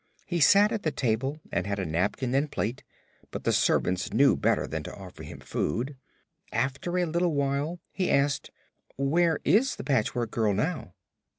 He 0.25 0.39
sat 0.39 0.71
at 0.71 0.81
the 0.81 0.89
table 0.89 1.39
and 1.51 1.67
had 1.67 1.77
a 1.77 1.85
napkin 1.85 2.33
and 2.33 2.51
plate, 2.51 2.83
but 3.29 3.43
the 3.43 3.53
servants 3.53 4.11
knew 4.11 4.35
better 4.35 4.65
than 4.65 4.81
to 4.81 4.95
offer 4.95 5.21
him 5.21 5.39
food. 5.39 5.95
After 6.51 6.97
a 6.97 7.05
little 7.05 7.35
while 7.35 7.79
he 7.91 8.09
asked: 8.09 8.49
"Where 8.97 9.39
is 9.45 9.75
the 9.75 9.83
Patchwork 9.83 10.31
Girl 10.31 10.55
now?" 10.55 10.95